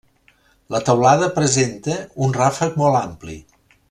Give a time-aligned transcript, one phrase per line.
[0.75, 1.99] La teulada presenta
[2.29, 3.37] un ràfec molt ampli.